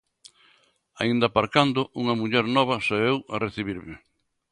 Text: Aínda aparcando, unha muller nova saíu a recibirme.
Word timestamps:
Aínda 1.01 1.25
aparcando, 1.29 1.81
unha 2.01 2.17
muller 2.19 2.45
nova 2.57 2.75
saíu 2.87 3.17
a 3.33 3.35
recibirme. 3.45 3.95